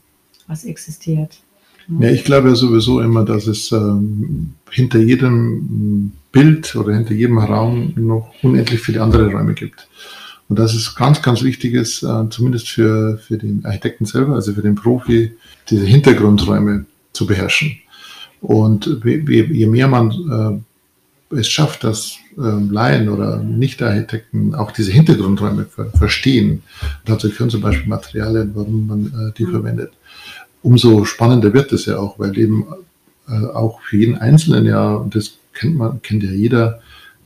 [0.47, 1.39] was existiert.
[2.01, 7.39] Ja, ich glaube ja sowieso immer, dass es ähm, hinter jedem Bild oder hinter jedem
[7.39, 9.89] Raum noch unendlich viele andere Räume gibt.
[10.49, 14.53] Und das ist ganz, ganz wichtig ist, äh, zumindest für, für den Architekten selber, also
[14.53, 15.33] für den Profi,
[15.69, 17.77] diese Hintergrundräume zu beherrschen.
[18.41, 20.63] Und je mehr man
[21.31, 26.63] äh, es schafft, dass äh, Laien oder Nicht-Architekten auch diese Hintergrundräume ver verstehen,
[27.05, 29.51] dazu gehören zum Beispiel Materialien, warum man äh, die mhm.
[29.51, 29.93] verwendet,
[30.63, 32.67] umso spannender wird es ja auch, weil eben
[33.29, 36.81] äh, auch für jeden Einzelnen ja, und das kennt man, kennt ja jeder,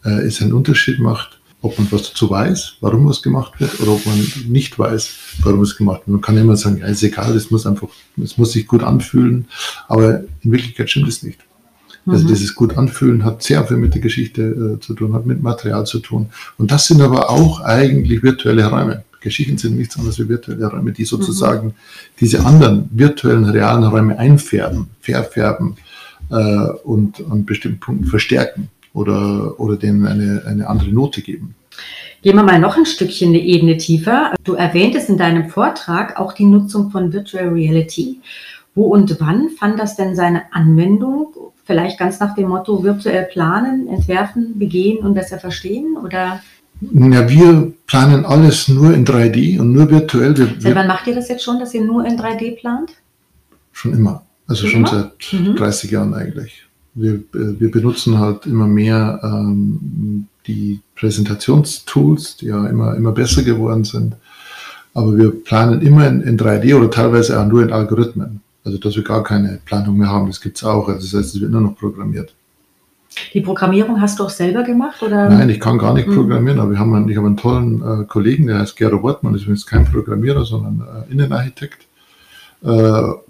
[0.05, 3.93] äh, es einen Unterschied macht, ob man was dazu weiß, warum was gemacht wird, oder
[3.93, 4.19] ob man
[4.49, 5.11] nicht weiß,
[5.43, 6.09] warum es gemacht wird.
[6.09, 7.89] Man kann immer sagen, ja, ist egal, es muss einfach,
[8.23, 9.47] es muss sich gut anfühlen,
[9.89, 11.41] aber in Wirklichkeit stimmt es nicht.
[12.07, 12.29] Also mhm.
[12.29, 15.85] dieses gut anfühlen hat sehr viel mit der Geschichte äh, zu tun, hat mit Material
[15.85, 16.31] zu tun.
[16.57, 19.05] Und das sind aber auch eigentlich virtuelle Räume.
[19.21, 21.75] Geschichten sind nichts anderes wie virtuelle Räume, die sozusagen mhm.
[22.21, 25.77] diese anderen virtuellen, realen Räume einfärben, verfärben
[26.31, 26.35] äh,
[26.85, 31.55] und an bestimmten Punkten verstärken oder, oder denen eine, eine andere Note geben.
[32.23, 34.35] Gehen wir mal noch ein Stückchen eine Ebene tiefer.
[34.45, 38.21] Du erwähntest in deinem Vortrag auch die Nutzung von Virtual Reality.
[38.75, 41.35] Wo und wann fand das denn seine Anwendung?
[41.65, 45.97] Vielleicht ganz nach dem Motto virtuell planen, entwerfen, begehen und besser verstehen?
[46.03, 46.43] Oder
[46.81, 50.37] ja, wir planen alles nur in 3D und nur virtuell.
[50.37, 52.93] Wir, seit wann macht ihr das jetzt schon, dass ihr nur in 3D plant?
[53.73, 54.25] Schon immer.
[54.47, 55.57] Also schon, schon seit mhm.
[55.57, 56.67] 30 Jahren eigentlich.
[57.01, 63.43] Wir, äh, wir benutzen halt immer mehr ähm, die Präsentationstools, die ja immer, immer besser
[63.43, 64.17] geworden sind.
[64.95, 68.41] Aber wir planen immer in, in 3D oder teilweise auch nur in Algorithmen.
[68.65, 70.89] Also dass wir gar keine Planung mehr haben, das gibt es auch.
[70.89, 72.35] Also das heißt, es wird nur noch programmiert.
[73.35, 75.03] Die Programmierung hast du auch selber gemacht?
[75.03, 75.29] Oder?
[75.29, 76.15] Nein, ich kann gar nicht mhm.
[76.15, 79.35] programmieren, aber wir haben einen, ich habe einen tollen äh, Kollegen, der heißt Gero Wortmann,
[79.35, 81.87] ist übrigens kein Programmierer, sondern äh, Innenarchitekt.
[82.63, 82.69] Äh,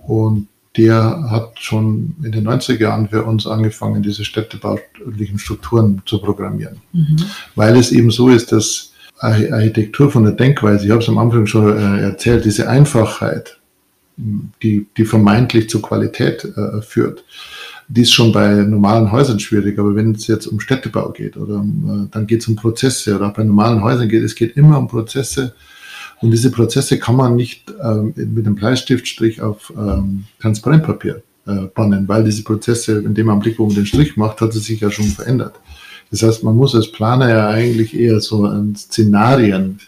[0.07, 0.49] und
[0.81, 6.81] der hat schon in den 90er Jahren für uns angefangen, diese städtebaulichen Strukturen zu programmieren.
[6.93, 7.17] Mhm.
[7.55, 11.47] Weil es eben so ist, dass Architektur von der Denkweise, ich habe es am Anfang
[11.47, 13.59] schon äh, erzählt, diese Einfachheit,
[14.17, 17.25] die, die vermeintlich zur Qualität äh, führt,
[17.89, 21.57] die ist schon bei normalen Häusern schwierig, aber wenn es jetzt um Städtebau geht oder
[21.57, 24.79] äh, dann geht es um Prozesse oder auch bei normalen Häusern geht es geht immer
[24.79, 25.55] um Prozesse
[26.21, 32.07] und diese Prozesse kann man nicht ähm, mit einem Bleistiftstrich auf ähm, Transparentpapier äh, bannen,
[32.09, 34.91] weil diese Prozesse in dem Augenblick, wo man den Strich macht, hat es sich ja
[34.91, 35.55] schon verändert.
[36.11, 39.79] Das heißt, man muss als Planer ja eigentlich eher so ein Szenarien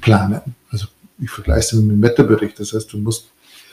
[0.00, 0.40] planen.
[0.70, 0.86] Also
[1.20, 2.58] ich vergleiche es mit dem Wetterbericht.
[2.58, 3.26] Das heißt, du musst,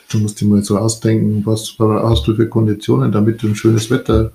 [0.09, 3.89] du musst dir mal so ausdenken, was hast du für Konditionen, damit du ein schönes
[3.89, 4.31] Wetter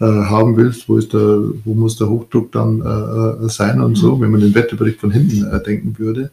[0.00, 3.96] äh, haben willst, wo, ist der, wo muss der Hochdruck dann äh, äh, sein und
[3.96, 4.20] so, mhm.
[4.20, 6.30] wenn man den Wetterbericht von hinten äh, denken würde.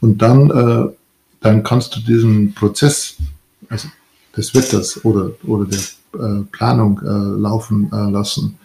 [0.00, 0.92] Und dann, äh,
[1.40, 3.16] dann kannst du diesen Prozess
[3.68, 3.88] also
[4.36, 5.80] des Wetters oder, oder der
[6.20, 8.58] äh, Planung äh, laufen äh, lassen.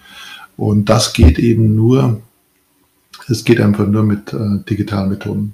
[0.57, 2.21] Und das geht eben nur,
[3.27, 5.53] es geht einfach nur mit äh, digitalen Methoden.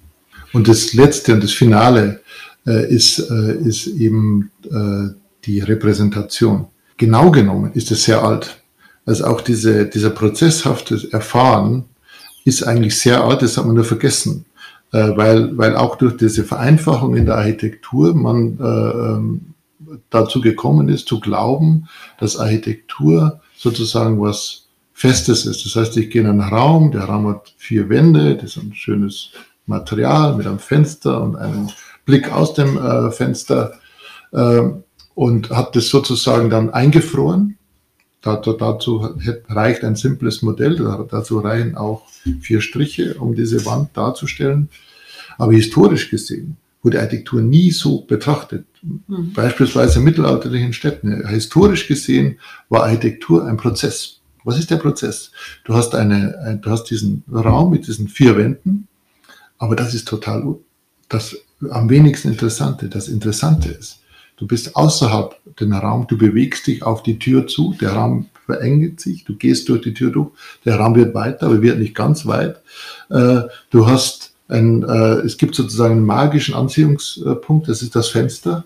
[0.54, 2.21] Und das Letzte und das Finale
[2.65, 5.13] äh, ist, äh, ist eben äh,
[5.45, 6.67] die Repräsentation.
[6.97, 8.62] Genau genommen ist es sehr alt.
[9.08, 11.86] Also auch diese, dieser prozesshafte Erfahren
[12.43, 14.46] ist eigentlich sehr alt, das hat man nur vergessen.
[14.91, 19.54] Äh, weil, weil auch durch diese Vereinfachung in der Architektur man äh, ähm,
[20.10, 21.88] dazu gekommen ist, zu glauben,
[22.20, 25.65] dass Architektur sozusagen was Festes ist.
[25.65, 28.74] Das heißt, ich gehe in einen Raum, der Raum hat vier Wände, das ist ein
[28.74, 29.32] schönes
[29.65, 31.70] Material mit einem Fenster und einem
[32.06, 33.74] Blick aus dem äh, Fenster
[34.32, 34.63] äh,
[35.15, 37.58] und habe das sozusagen dann eingefroren
[38.21, 39.15] Dazu, dazu
[39.47, 40.75] reicht ein simples Modell,
[41.10, 42.08] dazu reichen auch
[42.41, 44.69] vier Striche, um diese Wand darzustellen.
[45.38, 48.65] Aber historisch gesehen wurde Architektur nie so betrachtet.
[48.82, 49.34] Mhm.
[49.34, 51.27] Beispielsweise in mittelalterlichen Städten.
[51.27, 54.19] Historisch gesehen war Architektur ein Prozess.
[54.43, 55.32] Was ist der Prozess?
[55.65, 58.88] Du hast, eine, du hast diesen Raum mit diesen vier Wänden,
[59.58, 60.56] aber das ist total
[61.10, 61.36] das
[61.69, 62.88] am wenigsten Interessante.
[62.88, 63.99] Das Interessante ist,
[64.38, 69.02] Du bist außerhalb den Raum, du bewegst dich auf die Tür zu, der Raum verengt
[69.02, 70.30] sich, du gehst durch die Tür durch,
[70.63, 72.62] der Raum wird weiter, aber wird nicht ganz weit.
[73.10, 78.63] Äh, du hast ein, äh, es gibt sozusagen einen magischen Anziehungspunkt, das ist das Fenster.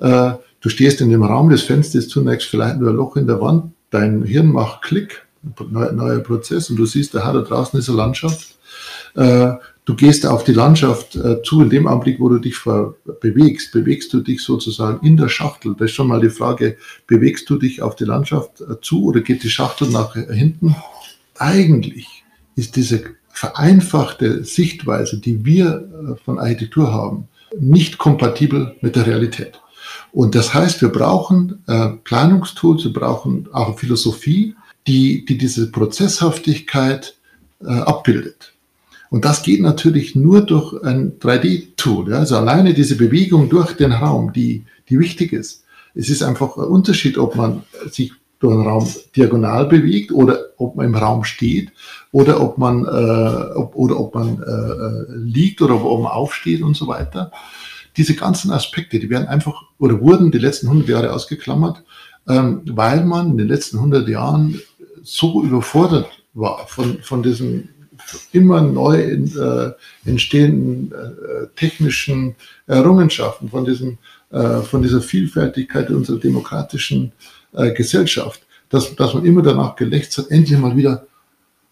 [0.00, 3.26] Äh, du stehst in dem Raum, das Fenster ist zunächst vielleicht nur ein Loch in
[3.26, 5.26] der Wand, dein Hirn macht Klick,
[5.70, 8.56] neuer, Prozess und du siehst, da draußen ist eine Landschaft
[9.90, 12.56] du gehst auf die Landschaft äh, zu, in dem Augenblick, wo du dich
[13.20, 15.74] bewegst, bewegst du dich sozusagen in der Schachtel.
[15.76, 16.76] Das ist schon mal die Frage,
[17.08, 20.76] bewegst du dich auf die Landschaft äh, zu oder geht die Schachtel nach hinten?
[21.36, 22.22] Eigentlich
[22.54, 27.26] ist diese vereinfachte Sichtweise, die wir äh, von Architektur haben,
[27.58, 29.60] nicht kompatibel mit der Realität.
[30.12, 34.54] Und das heißt, wir brauchen äh, Planungstools, wir brauchen auch Philosophie,
[34.86, 37.16] die, die diese Prozesshaftigkeit
[37.60, 38.52] äh, abbildet.
[39.10, 42.10] Und das geht natürlich nur durch ein 3D-Tool.
[42.10, 42.18] Ja?
[42.18, 45.64] Also alleine diese Bewegung durch den Raum, die, die wichtig ist.
[45.94, 50.76] Es ist einfach ein Unterschied, ob man sich durch den Raum diagonal bewegt oder ob
[50.76, 51.72] man im Raum steht
[52.12, 56.62] oder ob man, äh, ob, oder ob man äh, äh liegt oder ob man aufsteht
[56.62, 57.32] und so weiter.
[57.96, 61.82] Diese ganzen Aspekte, die werden einfach oder wurden die letzten 100 Jahre ausgeklammert,
[62.28, 64.60] ähm, weil man in den letzten 100 Jahren
[65.02, 67.70] so überfordert war von, von diesen
[68.32, 69.72] immer neu äh,
[70.04, 72.34] entstehenden äh, technischen
[72.66, 73.98] Errungenschaften, von, diesem,
[74.30, 77.12] äh, von dieser Vielfältigkeit unserer demokratischen
[77.52, 81.06] äh, Gesellschaft, dass, dass man immer danach gelächzt hat, endlich mal wieder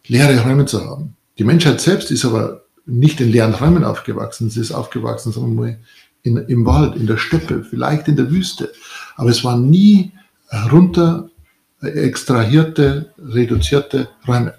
[0.07, 1.15] leere Räume zu haben.
[1.39, 5.63] Die Menschheit selbst ist aber nicht in leeren Räumen aufgewachsen, sie ist aufgewachsen, sagen wir
[5.63, 5.79] mal,
[6.23, 8.73] in, im Wald, in der Steppe, vielleicht in der Wüste.
[9.17, 10.13] Aber es waren nie
[10.73, 11.31] runter
[11.81, 14.55] extrahierte, reduzierte Räume.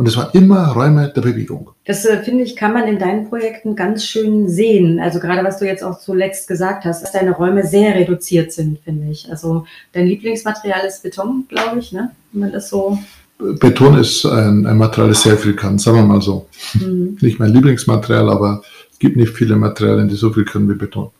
[0.00, 1.72] Und es waren immer Räume der Bewegung.
[1.84, 4.98] Das äh, finde ich, kann man in deinen Projekten ganz schön sehen.
[4.98, 8.78] Also gerade was du jetzt auch zuletzt gesagt hast, dass deine Räume sehr reduziert sind,
[8.82, 9.30] finde ich.
[9.30, 12.12] Also dein Lieblingsmaterial ist Beton, glaube ich, ne?
[12.32, 12.98] Wenn man das so.
[13.38, 16.46] Beton ist ein, ein Material, das sehr viel kann, sagen wir mal so.
[16.80, 17.18] Mhm.
[17.20, 21.10] Nicht mein Lieblingsmaterial, aber es gibt nicht viele Materialien, die so viel können wie Beton.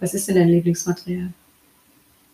[0.00, 1.28] Was ist denn dein Lieblingsmaterial?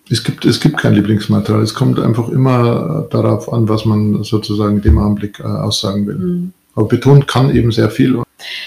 [0.08, 1.62] Es gibt, es gibt kein Lieblingsmaterial.
[1.62, 6.14] Es kommt einfach immer darauf an, was man sozusagen dem Augenblick äh, aussagen will.
[6.14, 6.52] Mhm.
[6.76, 8.22] Aber Beton kann eben sehr viel.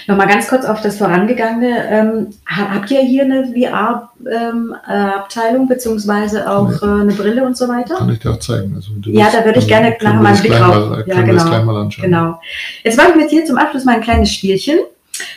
[0.08, 1.88] Nochmal ganz kurz auf das Vorangegangene.
[1.88, 6.86] Ähm, habt ihr hier eine VR-Abteilung ähm, äh, beziehungsweise auch nee.
[6.86, 7.96] äh, eine Brille und so weiter?
[7.96, 8.74] Kann ich dir auch zeigen.
[8.74, 10.90] Also, ja, da würde ich gerne nachher mal einen Blick drauf.
[10.90, 11.64] Mal, ja, genau.
[11.64, 12.04] Mal anschauen.
[12.04, 12.40] genau.
[12.82, 14.80] Jetzt mache ich mit dir zum Abschluss mal ein kleines Spielchen,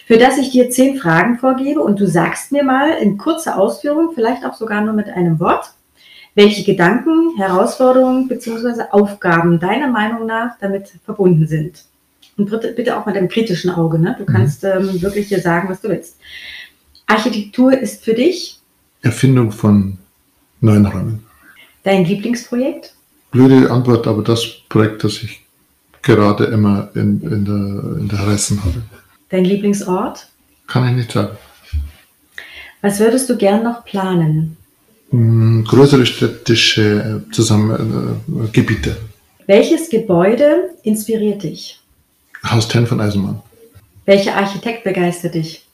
[0.07, 4.13] für das ich dir zehn Fragen vorgebe und du sagst mir mal in kurzer Ausführung,
[4.15, 5.65] vielleicht auch sogar nur mit einem Wort,
[6.35, 8.83] welche Gedanken, Herausforderungen bzw.
[8.91, 11.85] Aufgaben deiner Meinung nach damit verbunden sind.
[12.37, 13.99] Und bitte, auch mit einem kritischen Auge.
[13.99, 14.15] Ne?
[14.17, 14.69] Du kannst mhm.
[14.69, 16.17] ähm, wirklich dir sagen, was du willst.
[17.05, 18.59] Architektur ist für dich?
[19.01, 19.99] Erfindung von
[20.61, 21.23] neuen Räumen.
[21.83, 22.95] Dein Lieblingsprojekt?
[23.31, 25.43] Blöde Antwort, aber das Projekt, das ich
[26.01, 28.81] gerade immer in, in, der, in der Reißen habe.
[29.29, 30.27] Dein Lieblingsort?
[30.67, 31.37] Kann ich nicht sagen.
[32.81, 34.57] Was würdest du gern noch planen?
[35.13, 38.97] Hm, größere städtische äh, Zusammen äh, Gebiete.
[39.45, 41.79] Welches Gebäude inspiriert dich?
[42.43, 43.39] Haus 10 von Eisenmann.
[44.05, 45.67] Welcher Architekt begeistert dich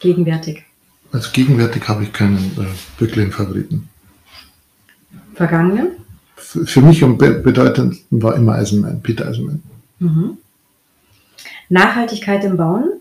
[0.00, 0.64] gegenwärtig?
[1.12, 3.88] Als gegenwärtig habe ich keinen äh, wirklichen Favoriten.
[5.34, 5.92] Vergangenen?
[6.36, 9.62] Für, für mich am bedeutendsten war immer Eisenmann, Peter Eisenmann.
[9.98, 10.36] Mhm.
[11.70, 13.00] Nachhaltigkeit im Bauen?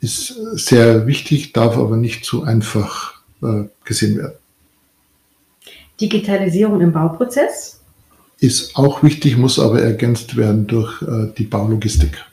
[0.00, 4.34] Ist sehr wichtig, darf aber nicht zu einfach äh, gesehen werden.
[6.00, 7.80] Digitalisierung im Bauprozess?
[8.40, 12.24] Ist auch wichtig, muss aber ergänzt werden durch äh, die Baulogistik.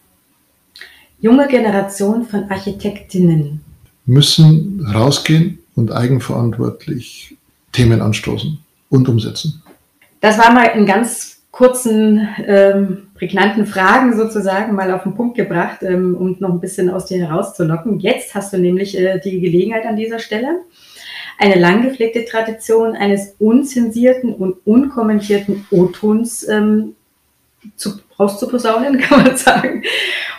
[1.20, 3.62] Junge Generation von Architektinnen
[4.06, 7.36] müssen rausgehen und eigenverantwortlich
[7.72, 9.64] Themen anstoßen und umsetzen.
[10.22, 15.84] Das war mal in ganz kurzen, ähm, prägnanten Fragen sozusagen mal auf den Punkt gebracht,
[15.84, 18.00] ähm, um noch ein bisschen aus dir herauszulocken.
[18.00, 20.62] Jetzt hast du nämlich äh, die Gelegenheit an dieser Stelle,
[21.38, 26.96] eine lang gepflegte Tradition eines unzensierten und unkommentierten O-Tons ähm,
[27.76, 29.84] zu, rauszuposaunen, kann man sagen.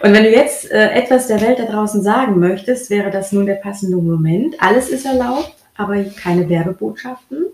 [0.02, 3.46] Und wenn du jetzt äh, etwas der Welt da draußen sagen möchtest, wäre das nun
[3.46, 4.56] der passende Moment.
[4.60, 7.46] Alles ist erlaubt, aber keine Werbebotschaften.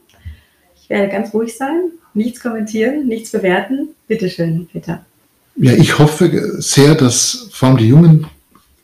[0.80, 3.90] Ich werde ganz ruhig sein, nichts kommentieren, nichts bewerten.
[4.06, 5.04] Bitte schön, Peter.
[5.56, 8.26] Ja, ich hoffe sehr, dass vor allem die jungen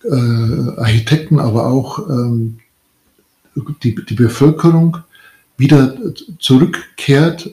[0.04, 2.58] äh, Architekten, aber auch ähm,
[3.82, 4.98] die, die Bevölkerung
[5.56, 5.96] wieder
[6.38, 7.50] zurückkehrt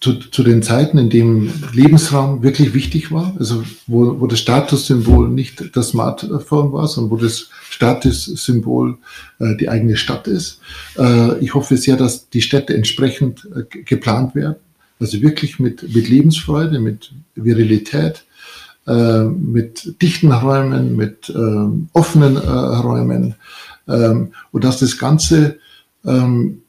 [0.00, 5.30] zu, zu, den Zeiten, in dem Lebensraum wirklich wichtig war, also wo, wo das Statussymbol
[5.30, 8.98] nicht das Smartphone war, sondern wo das Statussymbol
[9.38, 10.60] äh, die eigene Stadt ist.
[10.98, 14.56] Äh, ich hoffe sehr, dass die Städte entsprechend äh, geplant werden,
[15.00, 18.24] also wirklich mit, mit Lebensfreude, mit Virilität,
[18.86, 23.36] äh, mit dichten Räumen, mit ähm, offenen äh, Räumen,
[23.88, 25.58] ähm, und dass das Ganze
[26.04, 26.62] ähm,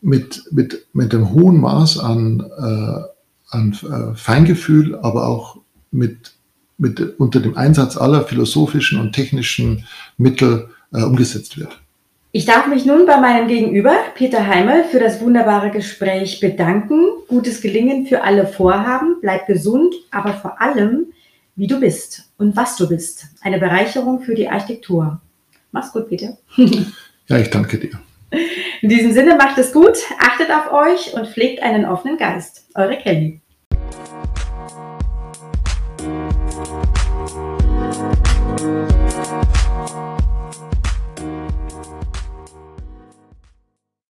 [0.00, 5.58] mit, mit, mit einem hohen Maß an, äh, an äh, Feingefühl, aber auch
[5.90, 6.32] mit,
[6.78, 9.86] mit, unter dem Einsatz aller philosophischen und technischen
[10.18, 11.78] Mittel äh, umgesetzt wird.
[12.34, 17.04] Ich darf mich nun bei meinem Gegenüber, Peter Heimel, für das wunderbare Gespräch bedanken.
[17.28, 19.16] Gutes Gelingen für alle Vorhaben.
[19.20, 21.08] Bleib gesund, aber vor allem,
[21.56, 23.26] wie du bist und was du bist.
[23.42, 25.20] Eine Bereicherung für die Architektur.
[25.72, 26.38] Mach's gut, Peter.
[27.26, 28.00] ja, ich danke dir.
[28.80, 32.66] In diesem Sinne macht es gut, achtet auf euch und pflegt einen offenen Geist.
[32.74, 33.41] Eure Kelly.